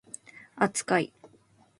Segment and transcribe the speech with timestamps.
[0.57, 1.13] 扱い